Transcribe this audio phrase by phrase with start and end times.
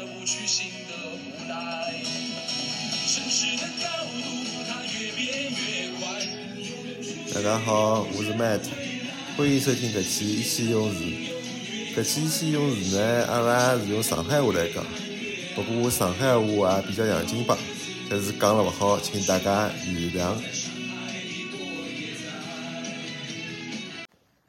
[0.31, 0.93] 去，新的
[1.35, 2.01] 不来。
[3.05, 6.05] 城市的高度，它越变越快。
[7.35, 8.61] 大家好，我是 Matt，
[9.35, 10.99] 欢迎收听搿期一起用词。
[11.97, 14.85] 搿期一起用词呢，阿拉是用上海话来讲，
[15.53, 17.57] 不过上海话也比较洋泾浜，
[18.09, 20.33] 但是讲了勿好，请大家原谅。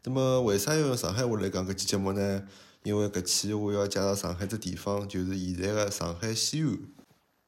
[0.04, 2.42] 那么为啥要用上海话来讲搿期节目呢？
[2.82, 6.78] 因为搿期我要介绍上海只地方，就是现在的上海西岸。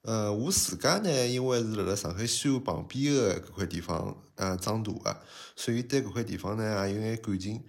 [0.02, 5.20] 呃，我自家呢，因为是辣辣上海西岸旁边的搿块地方呃长大的，
[5.56, 7.62] 所以对搿块地方呢也有眼感情。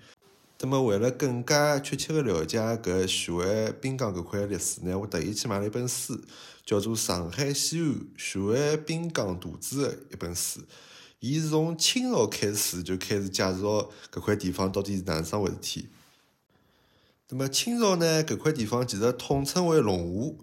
[0.59, 6.19] 那么为了更加确切的了解搿徐汇滨江搿块历史呢，我特意去买了一本书，
[6.66, 10.61] 叫做《上海西岸徐汇滨江图志》的一本书。
[11.19, 15.89] 伊是从清朝开始就开始介绍搿块地方到底是哪桩回事体。
[17.29, 20.35] 那么清朝呢，搿块地方其实统称为龙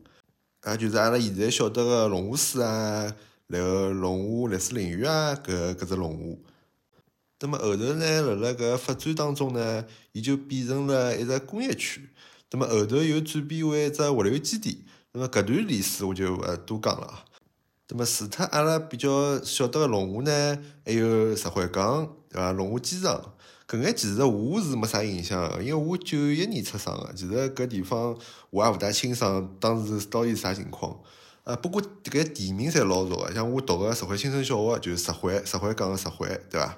[0.63, 3.15] 华，也就是阿拉现在晓得个龙华寺啊，
[3.47, 6.51] 然后龙华历史领域啊，搿搿只龙华。
[7.41, 12.11] 那么后头呢，辣辣搿发展当中呢，伊就变成了一只工业区。
[12.51, 14.85] 那么后头又转变为一只物流基地。
[15.13, 17.25] 那么搿段历史我就勿多讲了啊。
[17.89, 22.53] 那么除脱阿拉比较晓得个龙华呢，还有石灰港，对伐？
[22.53, 23.35] 龙华机场，
[23.73, 28.15] 搿眼其实我是没啥印象个，因为我九一年出生个，其实搿地方
[28.51, 30.95] 我也勿大清爽当时到底是啥情况。
[31.45, 36.77] 呃，不过迭个地名侪老熟个，像我读个石灰新生小学就是石灰，石灰港个石灰，对伐？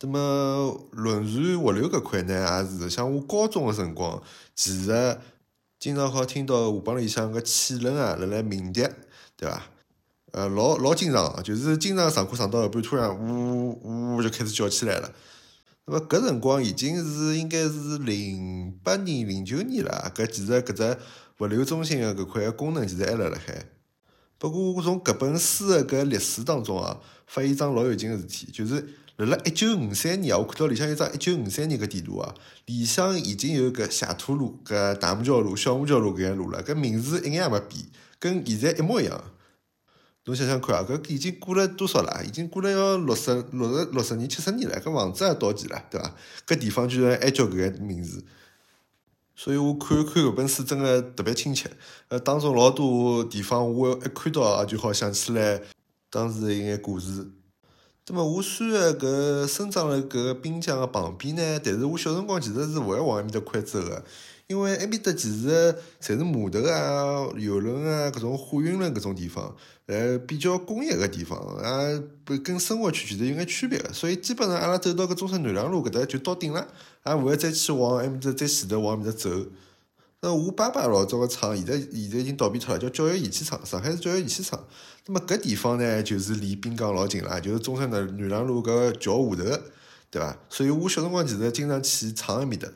[0.00, 4.22] 那么轮船物流搿块呢，也是像我高中个辰光，
[4.54, 5.18] 其实
[5.78, 8.82] 经常好听到河浜里向个汽轮啊辣辣鸣笛。
[9.36, 9.62] 对伐？
[10.32, 15.12] 呃，老老经常，就是经常上课上到一半，突然呜呜就开始叫起来了。
[15.86, 20.12] 那么搿辰光已经是应该是零八年、零九年了。
[20.14, 20.98] 搿其实搿只
[21.38, 23.66] 物流中心的搿块功能其实还辣辣海。
[24.38, 28.86] 不过我从搿本书的搿历史当中啊，发现桩老有劲个事体，就是
[29.16, 32.34] 辣辣一九五三年啊，我看到里向有张一九五三年个地图啊，
[32.66, 37.84] 里向已经有搿谢土路、搿大木桥路、小木桥路搿眼路了，搿名字一眼也没变。
[38.18, 39.24] 跟现在一模一样，
[40.26, 42.22] 侬想想看啊，搿已经过了多少了？
[42.24, 46.14] 已经过了要六十六十六十年、七十年了，搿房子也到期了，对伐？
[46.46, 48.22] 搿地方居然还叫搿个名字，
[49.34, 51.70] 所以我看一看搿本书，真个特别亲切。
[52.08, 55.62] 呃，当中老多地方，我一看到啊，就好想起来
[56.10, 57.30] 当时一眼故事。
[58.06, 64.04] 那么我虽然搿生长辣搿滨江个旁边呢，但是我小辰光其实是勿会往埃面搭块走个。
[64.50, 65.72] 因为埃面搭其实
[66.02, 69.54] 侪是码头啊、游轮啊、搿种货运轮搿种地方，
[69.86, 76.66] 呃，比较工业个地方，啊，不跟生活区其实有眼区别个，所以基本上阿拉走到搿中山南梁路搿搭就到顶了，
[77.06, 79.30] 也勿会再去往埃面搭再前头往埃面搭走。
[80.22, 84.66] 那我爸爸老早个厂现在现在已经倒闭脱了，叫教育仪器厂，上海市教育仪器厂。
[85.06, 89.62] 那么搿地方呢，就是离滨江老近了，就是中山南南梁路搿桥下头，
[90.10, 90.36] 对伐？
[90.48, 92.66] 所以我小辰光其实经常去厂埃面搭。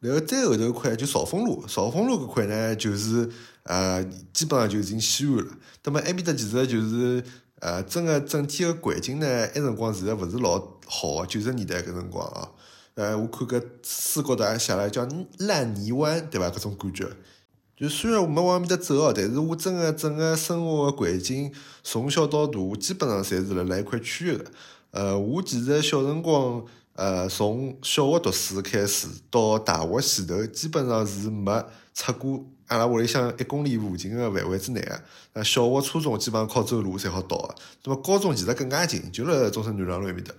[0.00, 3.28] 然后再后头块就少峰路，少峰路搿块呢，就是
[3.64, 5.44] 呃，基本上就已经西安了。
[5.82, 7.20] 那么埃面搭其实就是
[7.58, 12.48] 呃，整个整体个环境呢，埃辰光其实在勿是老好个，九十年代搿辰光啊。
[12.94, 15.04] 呃，我看搿书高头还写了叫
[15.38, 16.48] 烂泥湾，对伐？
[16.48, 17.08] 搿种感觉。
[17.76, 24.44] 就虽然我没往埃面搭走哦，但是我整个整个生活个环境，从小到大，基本上侪是辣辣一块区域个。
[24.92, 26.64] 呃，我其实小辰光。
[26.98, 31.64] 呃，从小学读书开始到大学前头，基本上是没
[31.94, 35.00] 出过阿拉屋里向一公里附近个范围之内个。
[35.34, 37.54] 呃，小学、初中基本上靠走路才好到个。
[37.84, 40.34] 那么高中其实更加近，就辣中山南路埃面搭。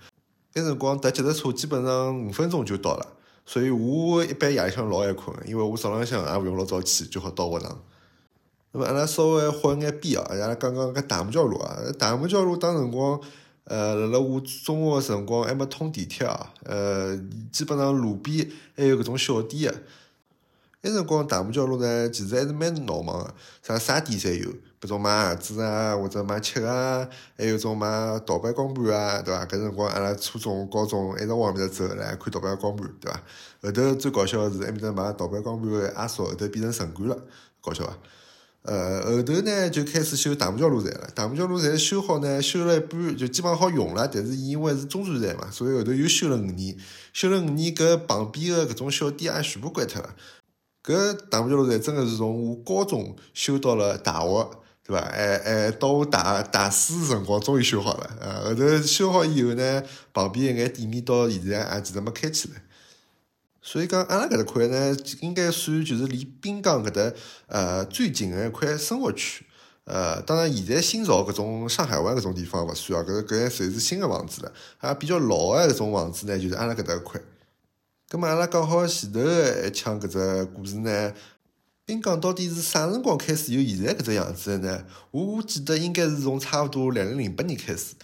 [0.52, 3.06] 那辰光搭脚踏车基本上五分钟就到了，
[3.46, 7.82] 所以我一般夜里向老爱困，因为我早浪向也勿用老早起，就好到学堂。
[8.72, 13.18] 那么阿拉稍微画一眼边啊，阿拉讲讲搿大木桥路啊，大木桥路当辰光。
[13.70, 17.16] 呃，辣辣我中学个辰光还没通地铁啊，呃，
[17.52, 19.78] 基本上路边还有搿种小店个。
[20.82, 23.32] 埃辰光大木桥路呢，其实还是蛮闹忙个，
[23.62, 24.50] 啥啥店侪有，
[24.80, 27.08] 搿种卖鞋子啊，或者卖吃啊，
[27.38, 29.46] 还有种卖盗版光盘啊，对伐？
[29.46, 33.22] 搿辰光阿拉初中、高中一直往埃面搭走来看盗版光盘，对伐？
[33.62, 37.16] 后头最搞笑个是埃面搭卖盗版光盘个阿叔后头变成城管了，
[37.60, 37.96] 搞笑伐？
[38.62, 41.10] 呃，后头呢就开始修大木桥路站了。
[41.14, 44.06] 大木桥路站修好呢，修了一半就基本上好用了。
[44.06, 46.76] 但是因为是中转站嘛，所以后头又修了五年。
[47.14, 50.14] 修了五年，搿旁边个搿种小店也全部关脱了。
[50.84, 54.50] 搿大木桥路站真个是从我高中修到了大学，
[54.86, 55.02] 对伐？
[55.06, 58.10] 还还到我大大四辰光终于修好了。
[58.20, 62.62] 呃，后头修好以后呢，旁边一眼店面到现在也其实没开起来。
[63.62, 67.12] 所以讲，阿拉搿搭块呢，应该算就是离滨江搿搭
[67.46, 69.44] 呃最近个一块生活区。
[69.84, 74.52] 呃，当然现在新造搿种上海湾搿种地方勿算啊，搿搿侪是新个房子了。
[74.78, 77.20] 啊，比较老个搿种房子呢，就是阿拉搿搭块。
[78.08, 81.12] 葛末阿拉讲好前头一腔搿只故事呢，
[81.84, 84.84] 滨江到底是啥辰光开始有现在搿只样子个呢？
[85.10, 87.94] 我记得应该是从差勿多两零零八年开始。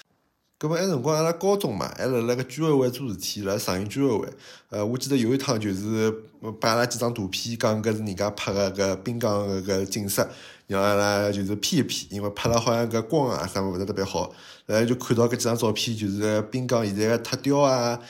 [0.58, 4.26] 搿么埃辰光阿拉高中嘛，还辣辣个居委会做事体，辣上海居委会。
[4.70, 6.11] 呃，我记得有一趟就是
[6.58, 10.26] 摆阿拉几张图片，讲搿是人家拍个搿滨江搿个景色，
[10.67, 14.32] 让阿拉就是 P 一 P，因为拍了好像搿光啊啥物勿是特别好。
[14.64, 18.00] 然后就看到搿几张照片，就是滨江现在个塔吊啊，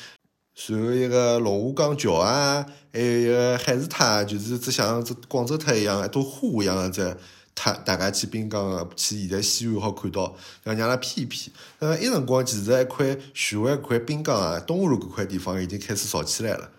[0.69, 7.17] 然后一个龙华港桥啊，还有一个海事塔，就是只像只广州塔一样，一朵花一样个只。
[7.56, 11.50] 他大家去滨江个，去现在西安好看到，让阿拉 P 一 P。
[11.79, 16.70] 呃，一辰光其实一块徐汇搿块滨江啊，东湖路搿块地方已经开始造起来了。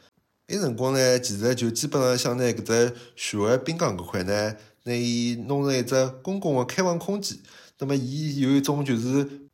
[0.48, 7.38] 一辰光呢，其实就基本上想拿搿只徐汇滨江搿块呢，拿伊弄成一只公共个开放空间。
[7.80, 9.47] 那么，伊有一种就是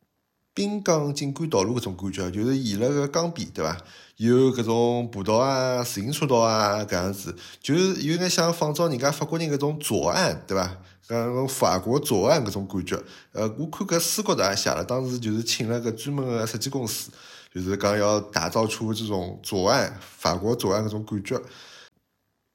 [0.54, 3.76] 滨江景观道路搿种感觉，就是沿了个江边，对伐？
[4.16, 10.76] 有搿种步道啊、自行车道啊搿样子，就是有眼像仿照人家法国人搿种左岸，对伐？
[11.08, 12.96] 搿法国左岸搿种感觉，
[13.32, 17.10] 呃，我看搿书高头也写了，当时就是请了个专门个设计公司，
[17.52, 21.40] 就是讲要打造出这种左岸法国左岸搿种感觉。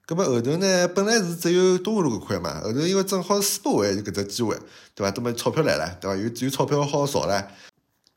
[0.07, 4.57] 葛末后头呢，本来是只有东华路搿块嘛，后头因为正好世博会就搿只机会，
[4.95, 5.11] 对伐？
[5.11, 6.17] 葛末钞票来了，对伐？
[6.17, 7.51] 有有钞票好造了。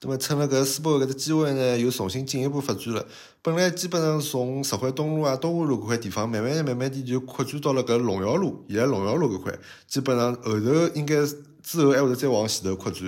[0.04, 3.06] 那么趁了搿世博会搿只机会呢，又重新进一步发展了。
[3.40, 9.56] 本来基本上从石汇东路啊、东华路搿块地方，慢慢慢慢地就扩展到了搿龙耀路，现在龙耀路搿块，
[9.86, 11.24] 基本上后头应该
[11.62, 13.00] 之后还会得再往前头扩展，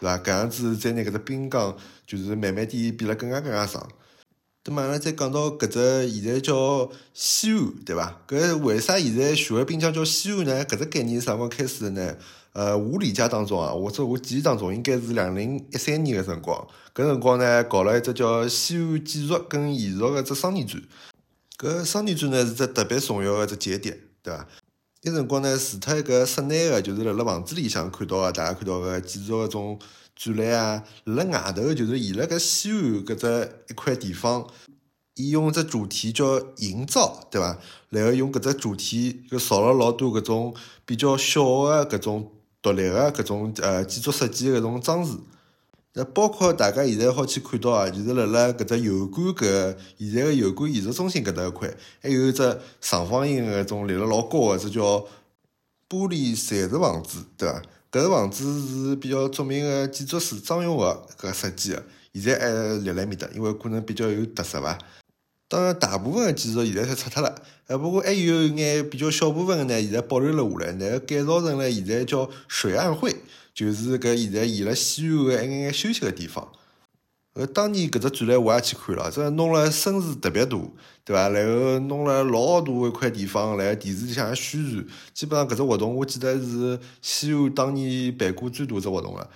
[0.00, 0.18] 对伐？
[0.18, 3.88] 搿样子再拿搿只滨江，就是慢慢地变了更加更加长。
[4.64, 8.22] 那么阿拉再讲到搿只现在叫西岸，对伐？
[8.26, 10.64] 搿为啥现在徐汇滨江叫西岸呢？
[10.64, 12.16] 搿只概念是啥辰光开始的呢？
[12.52, 16.66] 呃，我理解当中啊，或者我记忆当中，应该是两零一三年个辰光。
[16.92, 20.82] 搿辰光呢，搞了一只叫西安建筑跟艺术个只双年展。
[21.56, 24.48] 搿双年展呢，是只特别重要个只节点，对伐？
[25.04, 29.78] 埃辰光呢，除脱一个室内个，就是辣辣房子里向看到个，大家看到个建筑个种
[30.16, 34.44] 展览啊，辣外头就是沿辣搿西安搿只一块地方，
[35.14, 37.56] 伊用只主题叫营造，对伐？
[37.90, 40.52] 然后用搿只主题就造了老多搿种
[40.84, 42.32] 比较小个搿种。
[42.62, 45.16] 独立个搿种呃建筑设计个搿种装饰，
[45.94, 55.06] 那包括大家现在好去看到啊，就是辣辣搿只油管搿现在个油管艺术中心搿搭一块，还有只长方形个搿种立了老高个，这叫
[55.88, 57.62] 玻璃禅石房子，对伐？
[57.90, 61.82] 搿个房子是比较著名个建筑师张永和搿设计个，
[62.14, 64.78] 现在还立辣埃面搭，因为可能比较有特色伐。
[65.50, 73.16] 当然，大部分的建筑现在侪拆脱了，呃，不过还有一眼比较小部分个呢，现在保留了下来，然后改造成了现在叫水岸会，
[73.52, 76.52] 就是搿现在沿了西岸的一眼眼休息个地方。
[77.34, 80.56] 呃，当年搿只展览我也去看了，这弄了声势特别大，
[81.04, 81.28] 对伐？
[81.30, 89.28] 然后弄了老大一块地方来电视里向宣传，基本上搿只活动我记得是西安当年办过最大只活动了。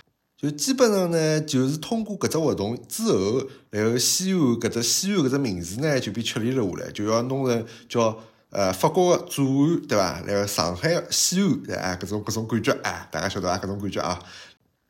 [0.44, 8.14] 就基本上呢，就是通过搿只活动之后，然后西安搿只西安搿只名字呢就被确立了下来，就要弄成叫
[8.50, 10.22] 呃法国的左岸，对伐？
[10.26, 13.56] 然后上海西岸，哎，搿种搿种感觉，哎，大家晓得伐？
[13.56, 14.22] 搿种感觉啊，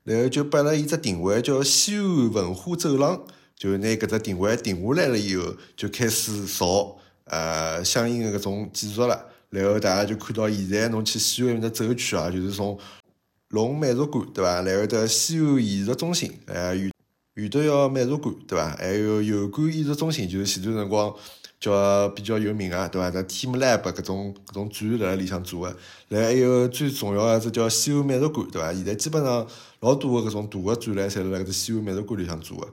[0.02, 3.24] 然后就拨了伊只定位叫西安文化走廊，
[3.56, 6.96] 就拿搿只定位定下来了以后，就开始造
[7.26, 12.76] 呃相应的搿种建筑了，然后大家就看到现在侬去西安面搭走去啊，就是从。
[13.54, 14.62] 龙美术馆对伐？
[14.62, 16.90] 然后得西安艺术中心，呃，余
[17.34, 18.74] 余德耀美术馆对伐？
[18.76, 21.14] 还有油管艺术中心，就是前段辰光
[21.60, 23.08] 叫比较有名个对伐？
[23.10, 25.76] 在 Team Lab 搿种搿种展辣辣里向做个，
[26.08, 28.72] 然后还有最重要个只叫西安美术馆对伐？
[28.74, 29.46] 现在基本上
[29.80, 32.68] 老多个搿种大个展览，侪辣辣搿只西安美术馆里向做个。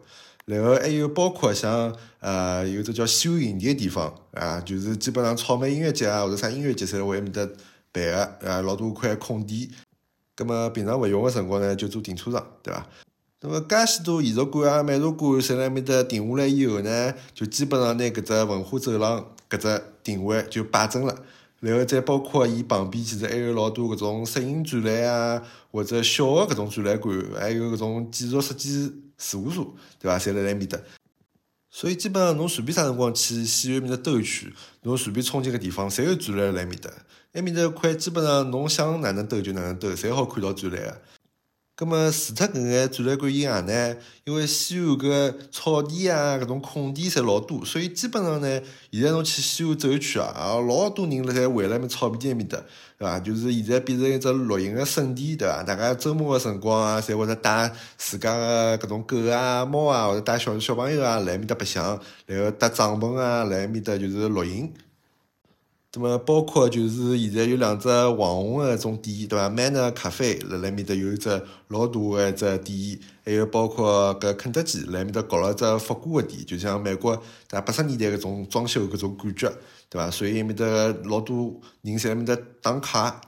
[0.46, 7.48] 然后还有包括像呃有只叫西湖营地个地方啊，就是基本上草莓音乐节啊或者啥音乐节，侪辣埃面搭
[7.92, 8.04] 办
[8.40, 9.70] 个啊，老多块空地。
[10.44, 12.88] 葛末平常勿用个辰光呢，就做停车场，对伐？
[13.42, 21.16] 那么介许多艺术馆啊、美术馆，侪辣埃面搭停下来以后呢，就基本上拿搿只文化走廊搿只定位就摆正了。
[21.60, 30.18] 然后再包括伊旁边，其实还有老多搿种摄影展览啊，或者小个搿种展览馆，还有搿种建筑设计事务所，对伐？
[30.20, 30.80] 侪辣埃面搭。
[31.70, 36.90] 所以基本上侬随便啥辰光去西安面搭兜一圈，侬随便冲进个地方，侪有展览辣埃面搭。
[37.34, 41.02] 埃面搭块基本上侬想哪能兜就哪能兜，侪好看到展览个。
[41.74, 43.96] 葛末除脱搿眼展览馆以外呢，
[44.26, 48.62] 因为西安搿草地啊，搿种空地侪老多，所以基本上呢，
[48.92, 52.58] 现在侬去西安走一圈啊，老多人辣盖围辣埃面草皮埃面搭，
[53.00, 53.20] 对伐？
[53.22, 55.64] 就是现在变成一只露营个圣地，对伐？
[55.64, 64.72] 大家周末个辰光啊，侪会得带自家个搿种狗啊、猫啊，或者带小小朋友啊，辣埃面搭白相，然后搭帐篷啊，辣埃面搭就是露营。
[65.94, 71.30] 那么包括就是现在有两只网红个种店，对伐？Manner 咖啡辣辣埃面搭有一只
[71.68, 79.52] 老大个一只店，还有包括搿肯德基辣埃面搭搞了只复古个店，就像美国在八十年代搿种装修搿种感觉，
[79.90, 80.10] 对伐？
[80.10, 80.66] 所以埃面搭
[81.04, 83.20] 老多人在埃面搭打卡，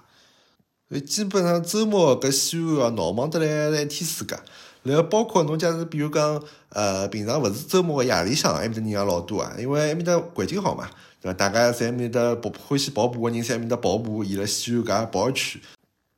[0.87, 4.37] 所以基本上周末搿西安哦闹忙得来一天世界。
[4.83, 10.89] 然后包括侬假使比如讲，呃，平常勿是周末个夜里向，埃面搭人也老多啊，因为埃面搭环境好嘛。
[11.23, 11.33] 对伐？
[11.33, 15.61] 大家在埃面搭跑欢喜跑步个人，在埃面搭跑步，伊辣西安搿跑一圈。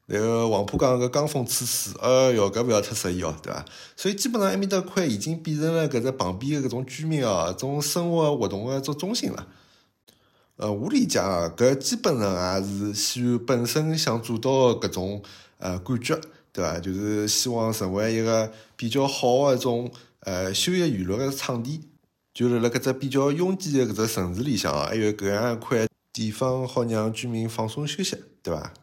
[0.07, 3.63] 然后黄浦江搿江风吹吹，哎哟，搿勿要太适意哦，对伐？
[3.95, 9.47] 所以基本上埃面搭块已经变成了搿只旁边个搿种居民哦，种生活活动个种中心了。
[10.57, 15.23] 呃，我理解啊，搿基本上也是西安本身想做到个搿种
[15.57, 16.19] 呃感觉，
[16.53, 16.79] 对伐？
[16.79, 21.81] 就是希望成为一个比较好个一种呃休闲娱乐个场地。
[22.35, 28.73] 就辣辣搿只比较拥挤个搿只城市里向哦，还有搿样一块地方好让居民放松休息，对伐？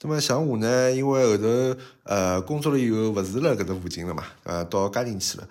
[0.00, 5.48] 那么像我呢，因为后头呃工作了以后勿是辣搿只附近了嘛，呃到嘉定去了，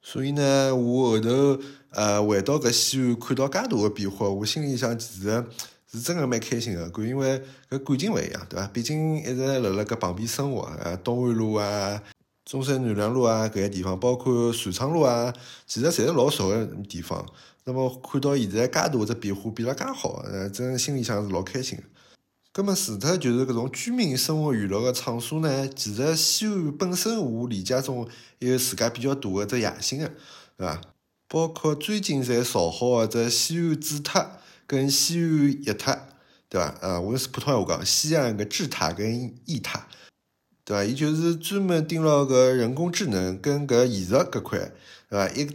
[0.00, 1.58] 所以呢，我后头
[1.90, 5.44] 呃回到搿西安看到介大个变化，我心里向其实
[5.90, 8.68] 是真个蛮开心个，搿因为搿感情勿一样，对伐？
[8.68, 12.00] 毕竟一直辣辣搿旁边生活，呃东安路啊。
[12.52, 15.32] 中山南梁路啊，搿些地方，包括船厂路啊，
[15.66, 17.26] 其实侪是老熟个地方。
[17.64, 21.84] 那么看到现在介大只变化，变了介好，呃，真心里向是老开心个。
[22.52, 28.04] 葛末除脱就是搿种居民生活娱乐个场所呢，其实西安本身我理解中
[28.38, 30.06] 还有自家比较大个只野心个，
[30.58, 30.78] 对伐？
[31.28, 34.30] 包括最近才造好个只西安智塔
[34.66, 35.98] 跟西安逸塔，
[36.50, 36.74] 对伐？
[36.82, 39.88] 呃，我是普通话讲，西安个智塔跟逸塔。
[40.64, 40.84] 对伐？
[40.84, 44.58] 伊就是专门盯牢搿人工智能跟搿艺术搿块，
[45.08, 45.28] 对伐？
[45.30, 45.50] 一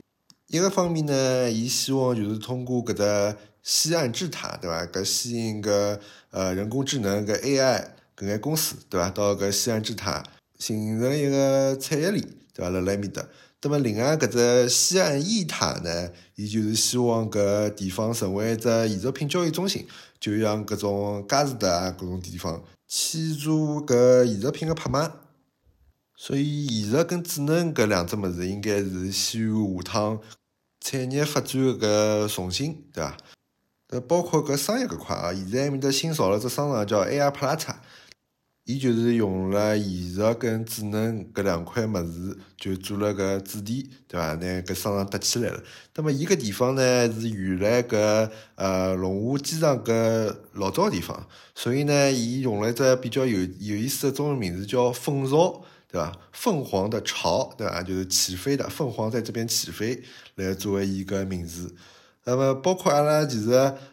[0.48, 4.86] 一个方面呢，伊希望就是通过搿只西岸智塔，对伐？
[4.86, 6.00] 搿吸引搿
[6.32, 7.86] 呃人工智能搿 AI
[8.16, 9.10] 搿眼公司，对伐？
[9.10, 10.24] 到搿西岸智塔
[10.58, 12.24] 形成一个产业链，
[12.54, 12.70] 对伐？
[12.70, 13.26] 辣辣埃面搭。
[13.62, 19.88] 那么另外搿只西岸艺塔呢，伊就是希望搿地方成为一只艺术品交易中心，
[20.20, 22.64] 就像搿种佳士得啊搿种地方。
[22.88, 25.12] 去做搿艺术品个拍卖，
[26.16, 30.20] 所以艺术跟智能搿两只物事应该是西安下趟
[30.80, 33.18] 产业发展个重心，对伐？
[33.90, 37.76] 呃，包括搿商业搿块啊，现在埃面搭新造了只商场叫 AR Plaza。
[38.68, 44.34] 伊就是用了艺术跟智能搿两块物事，就做了个主题，对伐？
[44.36, 45.64] 拿搿商场搭起来了。
[45.96, 46.82] 那么伊搿地方呢，
[47.14, 56.12] 是原来搿呃龙华机场搿老早地方，所以呢，伊用了一只比较有有意思的中文名字，叫凤巢，对伐？
[56.34, 57.82] 凤凰的巢，对伐？
[57.82, 60.04] 就是起飞的凤凰在这边起飞，
[60.36, 61.74] 来作为一个名字。
[62.30, 63.52] 那么包括阿拉其实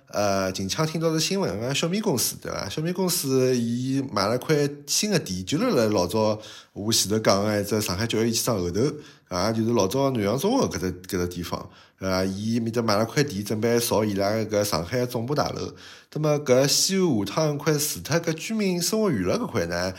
[0.09, 2.69] 呃近腔听到的新闻，啊小米公司对伐？
[2.69, 6.37] 小米公司伊买了块新的地，就辣辣老早
[6.73, 8.81] 我前头讲个一只上海教育机场后头，
[9.29, 15.73] 啊就是老早南洋中学搿只搿只地方，啊伊面搭买了块地，准备造伊拉搿上海总部大楼。
[16.13, 19.95] 那么搿西安下趟块除脱搿居民生活娱乐搿块呢，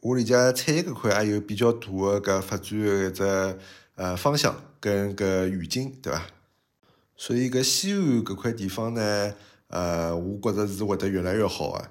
[0.00, 3.56] 我理解产业搿块还有比较大个搿发展个一只
[3.94, 6.20] 呃方向跟搿远景，对伐？
[7.24, 9.32] 所以搿西安搿块地方呢，
[9.68, 11.88] 呃，我觉着是会得越来越好个。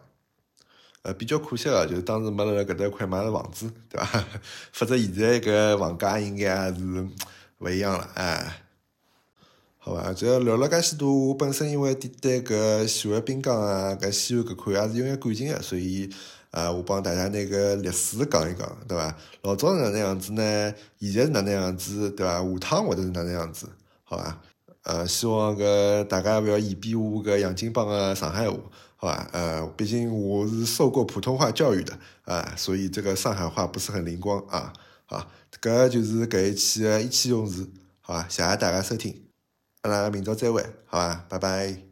[1.03, 4.25] 呃，比较可惜个，就是当时没辣辣搿搭块买了房子，对伐？
[4.73, 7.07] 否则现在搿房价应该也是
[7.59, 8.61] 勿一样了，哎。
[9.77, 10.11] 好伐？
[10.11, 16.09] 只要聊了介许多，我本身因为对搿喜欢滨江啊，搿西安搿块也是有眼感情个，所以
[16.49, 19.15] 呃，我帮大家那个历史讲一讲，对伐？
[19.43, 20.73] 老早是哪能样子呢？
[20.99, 22.43] 现在是哪能样子，对伐？
[22.43, 23.69] 下趟会得是哪能样子？
[24.03, 24.41] 好伐？
[24.83, 28.57] 呃，希望搿大家勿要嫌弃我搿洋泾浜个上海话，
[28.95, 29.29] 好伐？
[29.31, 34.73] 呃，毕竟我是受过普通话教育的啊，所以这个上海话不是很灵光啊。
[35.05, 35.27] 好，
[35.61, 37.67] 搿就是搿一期个意气用事，
[38.01, 38.27] 好伐？
[38.27, 39.15] 谢谢大家收听，
[39.83, 41.25] 阿拉明朝再会，好伐？
[41.29, 41.90] 拜拜。